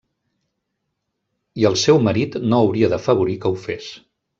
I 1.63 1.69
el 1.71 1.79
seu 1.83 2.03
marit 2.09 2.41
no 2.51 2.63
hauria 2.65 2.93
d'afavorir 2.95 3.41
que 3.47 3.55
ho 3.57 3.65
fes. 3.69 3.97